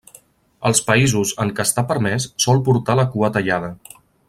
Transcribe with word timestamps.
Als 0.69 0.79
països 0.87 1.33
en 1.43 1.51
què 1.59 1.65
està 1.69 1.83
permès, 1.91 2.27
sol 2.47 2.63
portar 2.71 2.97
la 3.01 3.07
cua 3.13 3.31
tallada. 3.37 3.71